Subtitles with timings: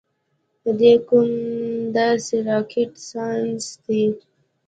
[0.61, 1.29] پۀ دې کوم
[1.95, 4.01] داسې راکټ سائنس دے-